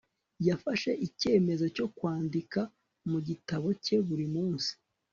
[0.47, 2.61] yafashe icyemezo cyo kwandika
[3.09, 4.71] mu gitabo cye buri munsi